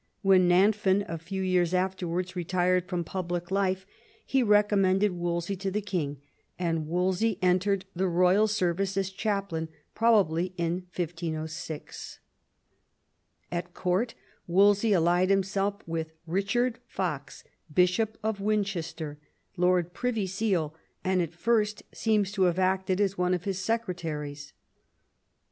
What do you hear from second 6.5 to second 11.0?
and Wolsey entered the royal service as chaplain probably in